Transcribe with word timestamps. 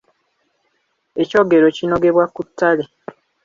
Ekyogero 1.21 1.67
kinogebwa 1.77 2.25
ku 2.33 2.41
ttale. 2.47 2.85